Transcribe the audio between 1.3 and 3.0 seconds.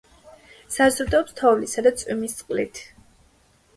თოვლისა და წვიმის წყლით.